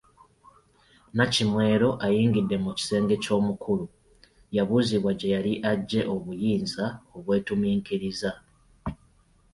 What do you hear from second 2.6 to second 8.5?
mu kisenge ky’omukulu yabuuzibwa gye yali aggye obuyinza obwetuminkiriza.